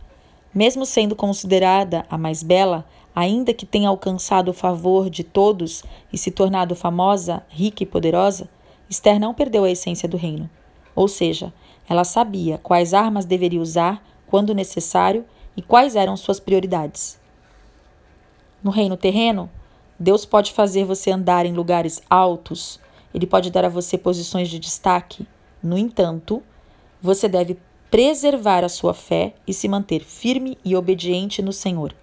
Mesmo 0.54 0.86
sendo 0.86 1.16
considerada 1.16 2.06
a 2.10 2.18
mais 2.18 2.44
bela, 2.44 2.86
ainda 3.16 3.54
que 3.54 3.66
tenha 3.66 3.90
alcançado 3.90 4.50
o 4.50 4.54
favor 4.54 5.10
de 5.10 5.24
todos 5.24 5.84
e 6.12 6.18
se 6.18 6.32
tornado 6.32 6.76
famosa, 6.76 7.44
rica 7.50 7.84
e 7.84 7.86
poderosa, 7.86 8.50
Esther 8.90 9.20
não 9.20 9.34
perdeu 9.34 9.64
a 9.64 9.72
essência 9.72 10.08
do 10.08 10.18
reino. 10.18 10.50
Ou 10.96 11.08
seja, 11.08 11.54
ela 11.88 12.04
sabia 12.04 12.58
quais 12.58 12.94
armas 12.94 13.26
deveria 13.26 13.62
usar 13.62 14.04
quando 14.28 14.54
necessário 14.54 15.26
e 15.56 15.62
quais 15.62 15.96
eram 15.96 16.18
suas 16.18 16.40
prioridades. 16.40 17.20
No 18.64 18.72
reino 18.72 18.98
terreno, 18.98 19.50
Deus 20.00 20.26
pode 20.26 20.52
fazer 20.52 20.86
você 20.86 21.12
andar 21.12 21.46
em 21.46 21.54
lugares 21.54 22.02
altos, 22.10 22.80
ele 23.16 23.26
pode 23.26 23.50
dar 23.50 23.64
a 23.64 23.70
você 23.70 23.98
posições 23.98 24.50
de 24.50 24.60
destaque. 24.60 25.26
No 25.64 25.78
entanto, 25.78 26.44
você 27.02 27.30
deve 27.30 27.58
preservar 27.90 28.62
a 28.62 28.68
sua 28.68 28.94
fé 28.94 29.36
e 29.48 29.54
se 29.54 29.70
manter 29.70 30.04
firme 30.04 30.58
e 30.66 30.76
obediente 30.76 31.42
no 31.42 31.54
Senhor, 31.54 31.96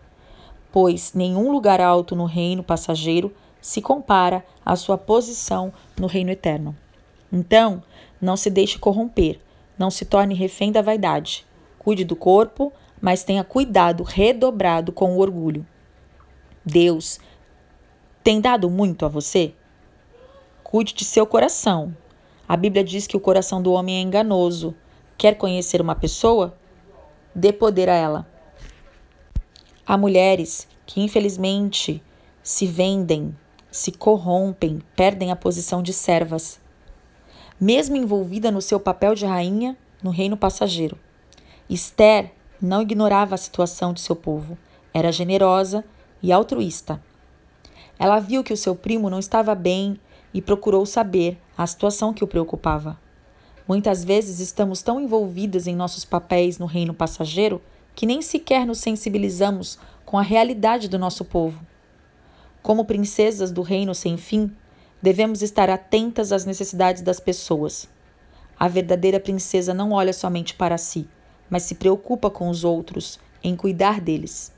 pois 0.73 1.13
nenhum 1.13 1.53
lugar 1.53 1.83
alto 1.83 2.17
no 2.17 2.25
reino 2.25 2.63
passageiro 2.63 3.31
se 3.61 3.83
compara 3.83 4.43
à 4.65 4.75
sua 4.75 4.97
posição 4.97 5.71
no 6.01 6.07
reino 6.07 6.31
eterno. 6.31 6.75
Então, 7.31 7.83
não 8.19 8.35
se 8.35 8.49
deixe 8.49 8.79
corromper, 8.79 9.39
não 9.79 9.91
se 9.91 10.07
torne 10.07 10.35
refém 10.35 10.73
da 10.73 10.81
vaidade. 10.81 11.45
Cuide 11.79 12.07
do 12.07 12.17
corpo, 12.17 12.73
mas 13.03 13.23
tenha 13.23 13.45
cuidado 13.45 14.03
redobrado 14.03 14.93
com 14.93 15.15
o 15.15 15.19
orgulho. 15.19 15.67
Deus 16.65 17.21
tem 18.25 18.41
dado 18.41 18.71
muito 18.71 19.05
a 19.05 19.09
você? 19.09 19.53
Cuide 20.73 20.95
de 20.95 21.05
seu 21.05 21.27
coração. 21.27 21.95
A 22.49 22.57
Bíblia 22.57 22.83
diz 22.83 23.07
que 23.07 23.15
o 23.15 23.21
coração 23.21 23.61
do 23.61 23.75
homem 23.75 23.99
é 23.99 24.01
enganoso. 24.01 24.75
Quer 25.19 25.35
conhecer 25.37 25.83
uma 25.83 25.95
pessoa? 25.95 26.57
Dê 27.35 27.53
poder 27.53 27.91
a 27.91 27.95
ela. 27.95 28.27
Há 29.87 29.99
mulheres 29.99 30.67
que, 30.87 31.03
infelizmente, 31.03 32.03
se 32.43 32.67
vendem 32.67 33.37
se 33.71 33.93
corrompem, 33.93 34.81
perdem 34.97 35.31
a 35.31 35.37
posição 35.37 35.83
de 35.83 35.93
servas, 35.93 36.59
mesmo 37.61 37.95
envolvida 37.95 38.51
no 38.51 38.63
seu 38.63 38.81
papel 38.81 39.15
de 39.15 39.27
rainha 39.27 39.77
no 40.03 40.09
reino 40.09 40.39
passageiro. 40.39 40.99
Esther 41.69 42.33
não 42.59 42.81
ignorava 42.81 43.35
a 43.35 43.39
situação 43.39 43.93
de 43.93 44.01
seu 44.01 44.17
povo, 44.17 44.57
era 44.95 45.13
generosa 45.13 45.85
e 46.23 46.33
altruísta. 46.33 46.99
Ela 47.99 48.19
viu 48.21 48.43
que 48.43 48.55
o 48.55 48.57
seu 48.57 48.75
primo 48.75 49.11
não 49.11 49.19
estava 49.19 49.55
bem 49.55 50.01
e 50.33 50.41
procurou 50.41 50.87
saber 50.87 51.39
a 51.57 51.67
situação 51.67 52.13
que 52.13 52.25
o 52.25 52.27
preocupava. 52.27 52.99
Muitas 53.67 54.05
vezes 54.05 54.41
estamos 54.41 54.83
tão 54.83 55.01
envolvidas 55.01 55.67
em 55.67 55.77
nossos 55.77 56.05
papéis 56.05 56.59
no 56.59 56.67
reino 56.67 56.95
passageiro 56.95 57.61
que 57.95 58.07
nem 58.07 58.23
sequer 58.23 58.67
nos 58.67 58.79
sensibilizamos 58.79 59.79
com 60.05 60.19
a 60.19 60.23
realidade 60.23 60.89
do 60.89 60.99
nosso 60.99 61.25
povo. 61.25 61.65
Como 62.63 62.85
princesas 62.85 63.51
do 63.51 63.63
reino 63.63 63.95
sem 63.95 64.17
fim, 64.17 64.51
Devemos 65.03 65.43
estar 65.43 65.69
atentas 65.69 66.31
às 66.31 66.45
necessidades 66.45 67.03
das 67.03 67.19
pessoas. 67.19 67.89
A 68.57 68.69
verdadeira 68.69 69.19
princesa 69.19 69.75
não 69.75 69.91
olha 69.91 70.13
somente 70.13 70.55
para 70.55 70.79
si, 70.79 71.09
mas 71.51 71.65
se 71.65 71.75
preocupa 71.75 72.31
com 72.31 72.49
os 72.49 72.63
outros, 72.63 73.19
em 73.43 73.57
cuidar 73.57 74.01
deles. 74.01 74.53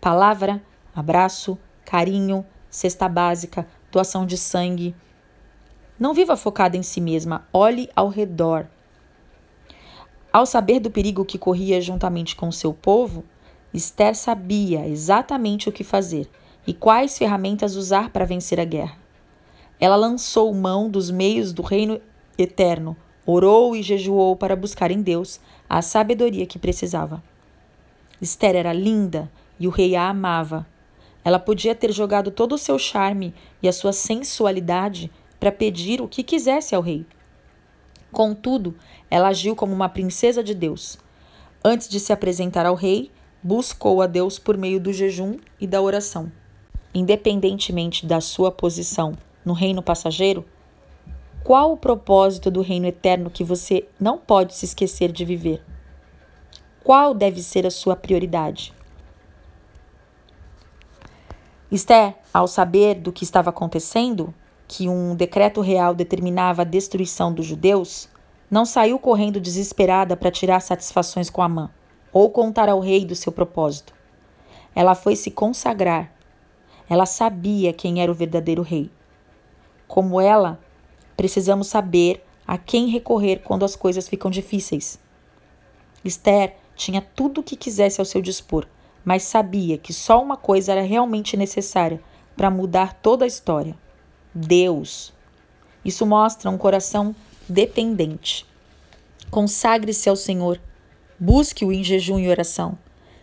Palavra, 0.00 0.62
abraço, 0.94 1.58
carinho, 1.84 2.46
cesta 2.70 3.08
básica, 3.08 3.66
doação 3.90 4.26
de 4.26 4.36
sangue. 4.36 4.94
Não 5.98 6.12
viva 6.12 6.36
focada 6.36 6.76
em 6.76 6.82
si 6.82 7.00
mesma, 7.00 7.46
olhe 7.52 7.88
ao 7.94 8.08
redor. 8.08 8.66
Ao 10.32 10.44
saber 10.44 10.80
do 10.80 10.90
perigo 10.90 11.24
que 11.24 11.38
corria 11.38 11.80
juntamente 11.80 12.36
com 12.36 12.52
seu 12.52 12.74
povo, 12.74 13.24
Esther 13.72 14.14
sabia 14.14 14.86
exatamente 14.86 15.68
o 15.68 15.72
que 15.72 15.82
fazer 15.82 16.28
e 16.66 16.74
quais 16.74 17.16
ferramentas 17.16 17.76
usar 17.76 18.10
para 18.10 18.24
vencer 18.24 18.60
a 18.60 18.64
guerra. 18.64 18.98
Ela 19.78 19.96
lançou 19.96 20.52
mão 20.52 20.90
dos 20.90 21.10
meios 21.10 21.52
do 21.52 21.62
reino 21.62 22.00
eterno, 22.38 22.96
orou 23.24 23.76
e 23.76 23.82
jejuou 23.82 24.36
para 24.36 24.56
buscar 24.56 24.90
em 24.90 25.02
Deus 25.02 25.40
a 25.68 25.82
sabedoria 25.82 26.46
que 26.46 26.58
precisava. 26.58 27.22
Esther 28.20 28.56
era 28.56 28.72
linda 28.72 29.30
e 29.58 29.66
o 29.66 29.70
rei 29.70 29.94
a 29.94 30.08
amava. 30.08 30.66
Ela 31.26 31.40
podia 31.40 31.74
ter 31.74 31.90
jogado 31.90 32.30
todo 32.30 32.54
o 32.54 32.58
seu 32.58 32.78
charme 32.78 33.34
e 33.60 33.66
a 33.66 33.72
sua 33.72 33.92
sensualidade 33.92 35.10
para 35.40 35.50
pedir 35.50 36.00
o 36.00 36.06
que 36.06 36.22
quisesse 36.22 36.72
ao 36.72 36.80
rei. 36.80 37.04
Contudo, 38.12 38.76
ela 39.10 39.26
agiu 39.26 39.56
como 39.56 39.72
uma 39.72 39.88
princesa 39.88 40.40
de 40.40 40.54
Deus. 40.54 40.96
Antes 41.64 41.88
de 41.88 41.98
se 41.98 42.12
apresentar 42.12 42.64
ao 42.64 42.76
rei, 42.76 43.10
buscou 43.42 44.00
a 44.00 44.06
Deus 44.06 44.38
por 44.38 44.56
meio 44.56 44.78
do 44.78 44.92
jejum 44.92 45.36
e 45.60 45.66
da 45.66 45.82
oração. 45.82 46.30
Independentemente 46.94 48.06
da 48.06 48.20
sua 48.20 48.52
posição 48.52 49.12
no 49.44 49.52
reino 49.52 49.82
passageiro, 49.82 50.44
qual 51.42 51.72
o 51.72 51.76
propósito 51.76 52.52
do 52.52 52.62
reino 52.62 52.86
eterno 52.86 53.30
que 53.30 53.42
você 53.42 53.88
não 53.98 54.16
pode 54.16 54.54
se 54.54 54.64
esquecer 54.64 55.10
de 55.10 55.24
viver? 55.24 55.60
Qual 56.84 57.12
deve 57.12 57.42
ser 57.42 57.66
a 57.66 57.70
sua 57.72 57.96
prioridade? 57.96 58.72
Esther, 61.70 62.14
ao 62.32 62.46
saber 62.46 62.94
do 62.94 63.12
que 63.12 63.24
estava 63.24 63.50
acontecendo, 63.50 64.32
que 64.68 64.88
um 64.88 65.14
decreto 65.14 65.60
real 65.60 65.94
determinava 65.94 66.62
a 66.62 66.64
destruição 66.64 67.32
dos 67.32 67.46
judeus, 67.46 68.08
não 68.50 68.64
saiu 68.64 68.98
correndo 68.98 69.40
desesperada 69.40 70.16
para 70.16 70.30
tirar 70.30 70.60
satisfações 70.60 71.28
com 71.28 71.42
Amã 71.42 71.70
ou 72.12 72.30
contar 72.30 72.68
ao 72.68 72.80
rei 72.80 73.04
do 73.04 73.14
seu 73.14 73.32
propósito. 73.32 73.92
Ela 74.74 74.94
foi 74.94 75.16
se 75.16 75.30
consagrar. 75.30 76.12
Ela 76.88 77.06
sabia 77.06 77.72
quem 77.72 78.00
era 78.00 78.10
o 78.10 78.14
verdadeiro 78.14 78.62
rei. 78.62 78.90
Como 79.88 80.20
ela, 80.20 80.60
precisamos 81.16 81.66
saber 81.66 82.24
a 82.46 82.56
quem 82.56 82.88
recorrer 82.88 83.42
quando 83.42 83.64
as 83.64 83.74
coisas 83.74 84.08
ficam 84.08 84.30
difíceis. 84.30 85.00
Esther 86.04 86.54
tinha 86.76 87.02
tudo 87.02 87.40
o 87.40 87.44
que 87.44 87.56
quisesse 87.56 88.00
ao 88.00 88.04
seu 88.04 88.22
dispor, 88.22 88.66
mas 89.06 89.22
sabia 89.22 89.78
que 89.78 89.92
só 89.92 90.20
uma 90.20 90.36
coisa 90.36 90.72
era 90.72 90.82
realmente 90.82 91.36
necessária 91.36 92.02
para 92.36 92.50
mudar 92.50 92.94
toda 92.94 93.24
a 93.24 93.28
história: 93.28 93.76
Deus. 94.34 95.14
Isso 95.84 96.04
mostra 96.04 96.50
um 96.50 96.58
coração 96.58 97.14
dependente. 97.48 98.44
Consagre-se 99.30 100.08
ao 100.08 100.16
Senhor, 100.16 100.60
busque-o 101.20 101.72
em 101.72 101.84
jejum 101.84 102.18
e 102.18 102.28
oração. 102.28 102.76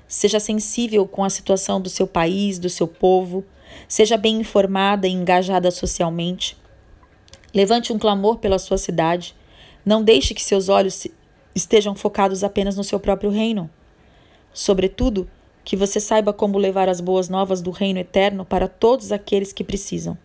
Seja 0.07 0.39
sensível 0.39 1.05
com 1.05 1.25
a 1.25 1.29
situação 1.29 1.81
do 1.81 1.89
seu 1.89 2.07
país, 2.07 2.57
do 2.57 2.69
seu 2.69 2.87
povo, 2.87 3.43
seja 3.85 4.15
bem 4.15 4.39
informada 4.39 5.05
e 5.05 5.11
engajada 5.11 5.69
socialmente. 5.69 6.57
Levante 7.53 7.91
um 7.91 7.99
clamor 7.99 8.37
pela 8.37 8.57
sua 8.57 8.77
cidade. 8.77 9.35
Não 9.85 10.01
deixe 10.01 10.33
que 10.33 10.41
seus 10.41 10.69
olhos 10.69 11.05
estejam 11.53 11.93
focados 11.93 12.41
apenas 12.41 12.77
no 12.77 12.83
seu 12.85 12.99
próprio 13.01 13.29
reino. 13.29 13.69
Sobretudo, 14.53 15.27
que 15.63 15.75
você 15.75 15.99
saiba 15.99 16.33
como 16.33 16.57
levar 16.57 16.89
as 16.89 16.99
boas 16.99 17.29
novas 17.29 17.61
do 17.61 17.71
reino 17.71 17.99
eterno 17.99 18.43
para 18.43 18.67
todos 18.67 19.11
aqueles 19.11 19.53
que 19.53 19.63
precisam. 19.63 20.17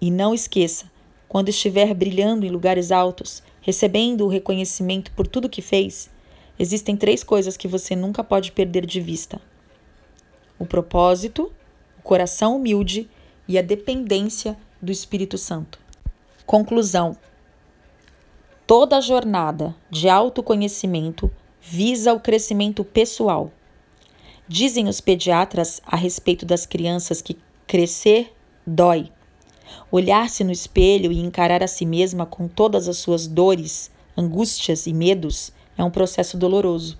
E 0.00 0.10
não 0.10 0.34
esqueça, 0.34 0.90
quando 1.28 1.48
estiver 1.48 1.94
brilhando 1.94 2.44
em 2.44 2.50
lugares 2.50 2.90
altos, 2.90 3.42
recebendo 3.60 4.24
o 4.24 4.28
reconhecimento 4.28 5.12
por 5.12 5.26
tudo 5.26 5.48
que 5.48 5.62
fez, 5.62 6.10
existem 6.58 6.96
três 6.96 7.22
coisas 7.22 7.56
que 7.56 7.68
você 7.68 7.94
nunca 7.94 8.24
pode 8.24 8.52
perder 8.52 8.84
de 8.84 9.00
vista: 9.00 9.40
o 10.58 10.66
propósito, 10.66 11.52
o 11.98 12.02
coração 12.02 12.56
humilde 12.56 13.08
e 13.46 13.56
a 13.56 13.62
dependência 13.62 14.56
do 14.80 14.90
Espírito 14.90 15.38
Santo. 15.38 15.78
Conclusão: 16.44 17.16
Toda 18.66 19.00
jornada 19.00 19.74
de 19.88 20.08
autoconhecimento 20.08 21.30
visa 21.60 22.12
o 22.12 22.20
crescimento 22.20 22.84
pessoal. 22.84 23.52
Dizem 24.48 24.88
os 24.88 25.00
pediatras 25.00 25.80
a 25.86 25.96
respeito 25.96 26.44
das 26.44 26.66
crianças 26.66 27.22
que 27.22 27.38
crescer 27.66 28.34
dói. 28.66 29.10
Olhar-se 29.90 30.44
no 30.44 30.52
espelho 30.52 31.12
e 31.12 31.20
encarar 31.20 31.62
a 31.62 31.68
si 31.68 31.86
mesma 31.86 32.26
com 32.26 32.48
todas 32.48 32.88
as 32.88 32.98
suas 32.98 33.26
dores, 33.26 33.90
angústias 34.16 34.86
e 34.86 34.92
medos 34.92 35.52
é 35.76 35.84
um 35.84 35.90
processo 35.90 36.36
doloroso. 36.36 36.98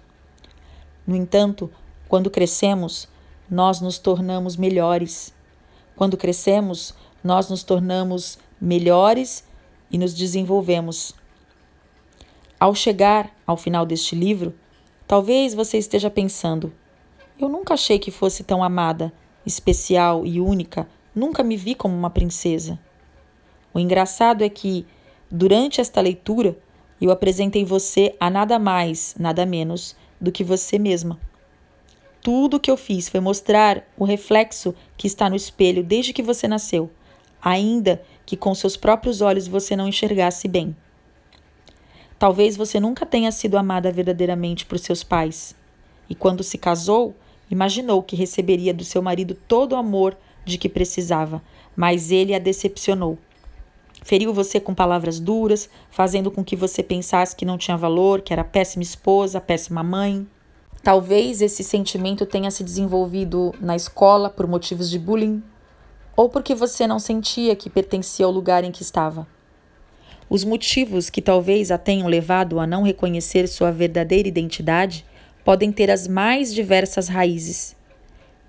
No 1.07 1.17
entanto, 1.17 1.71
quando 2.09 2.31
crescemos, 2.31 3.09
nós 3.51 3.81
nos 3.81 3.99
tornamos 3.99 4.57
melhores. 4.57 5.35
Quando 5.97 6.17
crescemos, 6.17 6.95
nós 7.23 7.51
nos 7.51 7.63
tornamos 7.63 8.39
melhores 8.61 9.45
e 9.91 9.99
nos 9.99 10.15
desenvolvemos. 10.15 11.15
Ao 12.59 12.75
chegar 12.75 13.35
ao 13.47 13.57
final 13.57 13.85
deste 13.85 14.15
livro, 14.15 14.55
talvez 15.07 15.53
você 15.53 15.77
esteja 15.77 16.09
pensando: 16.09 16.73
eu 17.45 17.49
nunca 17.49 17.75
achei 17.75 17.99
que 17.99 18.11
fosse 18.11 18.45
tão 18.45 18.63
amada, 18.63 19.13
especial 19.45 20.27
e 20.27 20.41
única, 20.41 20.89
nunca 21.15 21.43
me 21.43 21.57
vi 21.57 21.75
como 21.75 21.97
uma 21.97 22.11
princesa. 22.11 22.79
O 23.75 23.79
engraçado 23.79 24.43
é 24.45 24.49
que, 24.49 24.87
durante 25.31 25.81
esta 25.81 26.01
leitura, 26.01 26.57
eu 27.01 27.11
apresentei 27.11 27.65
você 27.65 28.15
a 28.21 28.31
nada 28.31 28.59
mais, 28.59 29.15
nada 29.19 29.45
menos 29.45 29.97
do 30.21 30.31
que 30.31 30.45
você 30.45 30.79
mesma. 30.79 31.19
Tudo 32.21 32.57
o 32.57 32.61
que 32.61 32.71
eu 32.71 32.77
fiz 32.77 33.09
foi 33.09 33.21
mostrar 33.21 33.83
o 33.99 34.05
reflexo 34.05 34.75
que 34.97 35.07
está 35.07 35.29
no 35.29 35.35
espelho 35.35 35.83
desde 35.83 36.13
que 36.13 36.23
você 36.23 36.47
nasceu 36.47 36.91
ainda 37.43 38.01
que 38.25 38.37
com 38.37 38.55
seus 38.55 38.77
próprios 38.77 39.21
olhos 39.21 39.49
você 39.49 39.75
não 39.75 39.89
enxergasse 39.89 40.47
bem. 40.47 40.77
Talvez 42.19 42.57
você 42.57 42.79
nunca 42.79 43.05
tenha 43.05 43.33
sido 43.33 43.59
amada 43.59 43.91
verdadeiramente 43.91 44.65
por 44.65 44.79
seus 44.79 45.03
pais, 45.03 45.57
e 46.09 46.15
quando 46.15 46.45
se 46.45 46.57
casou, 46.57 47.17
imaginou 47.53 48.03
que 48.03 48.17
receberia 48.17 48.73
do 48.73 48.83
seu 48.83 49.03
marido 49.03 49.35
todo 49.35 49.75
o 49.75 49.77
amor 49.77 50.17
de 50.43 50.57
que 50.57 50.71
precisava, 50.71 51.43
mas 51.77 52.11
ele 52.11 52.35
a 52.35 52.39
decepcionou. 52.39 53.19
Feriu 54.03 54.33
você 54.33 54.59
com 54.59 54.75
palavras 54.75 55.21
duras, 55.21 55.69
fazendo 55.91 56.31
com 56.31 56.43
que 56.43 56.57
você 56.57 56.83
pensasse 56.83 57.37
que 57.37 57.45
não 57.45 57.59
tinha 57.59 57.77
valor, 57.77 58.23
que 58.23 58.33
era 58.33 58.43
péssima 58.43 58.83
esposa, 58.83 59.39
péssima 59.39 59.83
mãe. 59.83 60.27
Talvez 60.83 61.43
esse 61.43 61.63
sentimento 61.63 62.25
tenha 62.25 62.51
se 62.51 62.65
desenvolvido 62.65 63.55
na 63.61 63.77
escola 63.77 64.31
por 64.31 64.49
motivos 64.49 64.89
de 64.89 64.99
bullying, 64.99 65.43
ou 66.17 66.31
porque 66.31 66.55
você 66.55 66.87
não 66.87 66.99
sentia 66.99 67.55
que 67.55 67.69
pertencia 67.69 68.25
ao 68.25 68.33
lugar 68.33 68.65
em 68.65 68.73
que 68.73 68.83
estava. 68.83 69.27
Os 70.29 70.43
motivos 70.43 71.11
que 71.11 71.21
talvez 71.21 71.71
a 71.71 71.77
tenham 71.77 72.09
levado 72.09 72.59
a 72.59 72.67
não 72.67 72.83
reconhecer 72.83 73.47
sua 73.47 73.71
verdadeira 73.71 74.27
identidade 74.27 75.05
podem 75.45 75.73
ter 75.73 75.91
as 75.91 76.07
mais 76.07 76.55
diversas 76.55 77.09
raízes. 77.09 77.77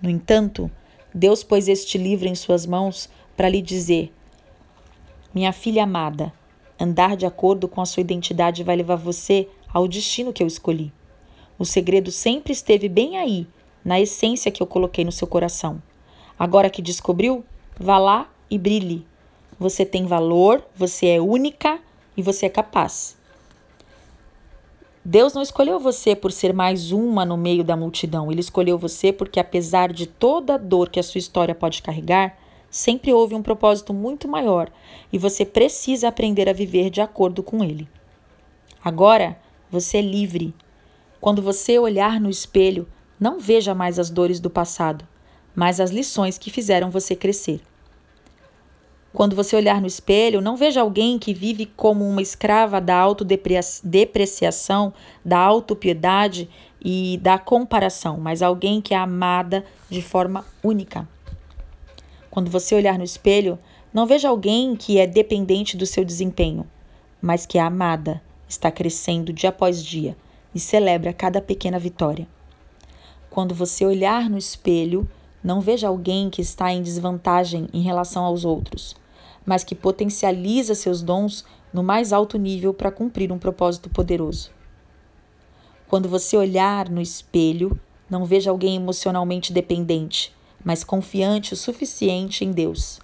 No 0.02 0.10
entanto, 0.10 0.70
Deus 1.14 1.44
pôs 1.44 1.68
este 1.68 1.98
livro 1.98 2.28
em 2.28 2.36
suas 2.36 2.66
mãos 2.66 3.10
para 3.36 3.50
lhe 3.50 3.62
dizer: 3.62 4.12
Minha 5.34 5.52
filha 5.52 5.84
amada, 5.84 6.34
andar 6.80 7.16
de 7.16 7.26
acordo 7.26 7.68
com 7.68 7.82
a 7.82 7.86
sua 7.86 8.02
identidade 8.02 8.64
vai 8.64 8.76
levar 8.76 8.96
você 8.96 9.48
ao 9.74 9.88
destino 9.88 10.34
que 10.34 10.44
eu 10.44 10.48
escolhi. 10.48 10.92
O 11.58 11.66
segredo 11.66 12.12
sempre 12.12 12.54
esteve 12.54 12.90
bem 12.90 13.18
aí, 13.18 13.48
na 13.84 14.00
essência 14.00 14.52
que 14.52 14.62
eu 14.62 14.68
coloquei 14.68 15.06
no 15.06 15.12
seu 15.12 15.28
coração. 15.28 15.82
Agora 16.38 16.70
que 16.70 16.82
descobriu, 16.82 17.44
Vá 17.80 17.98
lá 17.98 18.30
e 18.50 18.58
brilhe. 18.58 19.06
Você 19.60 19.86
tem 19.86 20.06
valor, 20.06 20.64
você 20.76 21.08
é 21.08 21.22
única 21.22 21.80
e 22.16 22.22
você 22.22 22.46
é 22.46 22.50
capaz. 22.50 23.18
Deus 25.06 25.34
não 25.34 25.42
escolheu 25.42 25.80
você 25.80 26.16
por 26.16 26.32
ser 26.32 26.54
mais 26.54 26.92
uma 26.92 27.26
no 27.26 27.36
meio 27.36 27.64
da 27.64 27.76
multidão. 27.76 28.32
Ele 28.32 28.40
escolheu 28.40 28.78
você 28.78 29.12
porque, 29.12 29.40
apesar 29.40 29.92
de 29.92 30.08
toda 30.08 30.56
a 30.56 30.58
dor 30.58 30.90
que 30.90 31.00
a 31.00 31.04
sua 31.04 31.20
história 31.20 31.54
pode 31.54 31.82
carregar, 31.82 32.38
sempre 32.70 33.12
houve 33.14 33.36
um 33.36 33.44
propósito 33.44 33.94
muito 33.94 34.28
maior 34.28 34.72
e 35.12 35.18
você 35.18 35.46
precisa 35.46 36.08
aprender 36.08 36.48
a 36.48 36.54
viver 36.54 36.90
de 36.90 37.02
acordo 37.02 37.44
com 37.44 37.64
ele. 37.64 37.88
Agora, 38.84 39.38
você 39.70 39.98
é 39.98 40.02
livre. 40.02 40.54
Quando 41.20 41.42
você 41.42 41.78
olhar 41.78 42.20
no 42.20 42.30
espelho, 42.30 42.88
não 43.20 43.40
veja 43.40 43.74
mais 43.74 44.00
as 44.00 44.10
dores 44.10 44.40
do 44.40 44.50
passado 44.50 45.08
mas 45.56 45.80
as 45.80 45.92
lições 45.92 46.38
que 46.38 46.52
fizeram 46.52 46.90
você 46.90 47.16
crescer. 47.16 47.62
Quando 49.14 49.36
você 49.36 49.56
olhar 49.56 49.80
no 49.80 49.86
espelho, 49.86 50.42
não 50.42 50.58
veja 50.58 50.82
alguém 50.82 51.20
que 51.20 51.36
vive 51.36 51.68
como 51.68 52.04
uma 52.04 52.20
escrava 52.22 52.82
da 52.82 52.98
autodepreciação, 52.98 54.92
da 55.24 55.38
autopiedade 55.38 56.50
e 56.84 57.20
da 57.22 57.38
comparação, 57.38 58.18
mas 58.18 58.42
alguém 58.42 58.82
que 58.82 58.96
é 58.96 58.98
amada 58.98 59.64
de 59.88 60.02
forma 60.02 60.44
única. 60.64 61.08
Quando 62.32 62.50
você 62.50 62.74
olhar 62.74 62.98
no 62.98 63.04
espelho, 63.04 63.60
não 63.94 64.08
veja 64.08 64.30
alguém 64.30 64.76
que 64.76 64.98
é 64.98 65.06
dependente 65.06 65.78
do 65.78 65.86
seu 65.86 66.04
desempenho, 66.04 66.66
mas 67.22 67.46
que 67.46 67.60
é 67.60 67.62
amada, 67.62 68.20
está 68.50 68.72
crescendo 68.72 69.32
dia 69.32 69.50
após 69.50 69.86
dia 69.86 70.18
e 70.56 70.60
celebra 70.60 71.14
cada 71.14 71.40
pequena 71.40 71.78
vitória. 71.78 72.28
Quando 73.30 73.54
você 73.54 73.86
olhar 73.86 74.28
no 74.28 74.40
espelho, 74.40 75.08
não 75.44 75.62
veja 75.62 75.88
alguém 75.88 76.32
que 76.32 76.42
está 76.42 76.72
em 76.72 76.82
desvantagem 76.82 77.68
em 77.72 77.82
relação 77.82 78.24
aos 78.24 78.44
outros, 78.44 78.96
mas 79.46 79.64
que 79.64 79.76
potencializa 79.76 80.76
seus 80.76 81.02
dons 81.02 81.46
no 81.74 81.84
mais 81.84 82.14
alto 82.14 82.38
nível 82.38 82.74
para 82.74 82.92
cumprir 82.92 83.32
um 83.32 83.40
propósito 83.40 83.90
poderoso. 83.90 84.52
Quando 85.88 86.08
você 86.08 86.38
olhar 86.38 86.90
no 86.90 87.02
espelho, 87.02 87.80
não 88.10 88.26
veja 88.26 88.52
alguém 88.52 88.76
emocionalmente 88.76 89.52
dependente, 89.52 90.34
mas 90.64 90.84
confiante 90.84 91.54
o 91.54 91.58
suficiente 91.58 92.46
em 92.46 92.52
Deus. 92.52 93.00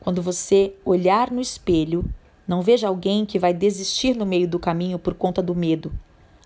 Quando 0.00 0.22
você 0.22 0.74
olhar 0.84 1.30
no 1.30 1.40
espelho, 1.40 2.04
não 2.46 2.62
veja 2.62 2.88
alguém 2.88 3.26
que 3.26 3.38
vai 3.38 3.52
desistir 3.52 4.16
no 4.16 4.24
meio 4.24 4.48
do 4.48 4.58
caminho 4.58 4.98
por 4.98 5.14
conta 5.14 5.42
do 5.42 5.54
medo, 5.54 5.92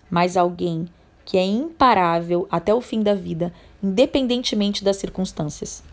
mas 0.09 0.35
alguém 0.35 0.87
que 1.25 1.37
é 1.37 1.45
imparável 1.45 2.47
até 2.51 2.73
o 2.73 2.81
fim 2.81 3.01
da 3.01 3.15
vida, 3.15 3.53
independentemente 3.81 4.83
das 4.83 4.97
circunstâncias. 4.97 5.83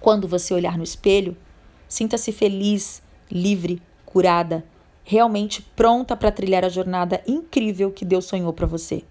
Quando 0.00 0.28
você 0.28 0.54
olhar 0.54 0.78
no 0.78 0.84
espelho, 0.84 1.36
Sinta-se 1.92 2.32
feliz, 2.32 3.02
livre, 3.30 3.82
curada, 4.06 4.64
realmente 5.04 5.60
pronta 5.76 6.16
para 6.16 6.32
trilhar 6.32 6.64
a 6.64 6.70
jornada 6.70 7.22
incrível 7.26 7.90
que 7.90 8.02
Deus 8.02 8.24
sonhou 8.24 8.50
para 8.50 8.66
você. 8.66 9.04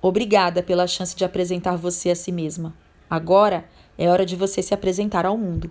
Obrigada 0.00 0.62
pela 0.62 0.86
chance 0.86 1.16
de 1.16 1.24
apresentar 1.24 1.74
você 1.74 2.10
a 2.10 2.14
si 2.14 2.30
mesma. 2.30 2.72
Agora 3.10 3.64
é 3.98 4.08
hora 4.08 4.24
de 4.24 4.36
você 4.36 4.62
se 4.62 4.72
apresentar 4.72 5.26
ao 5.26 5.36
mundo. 5.36 5.68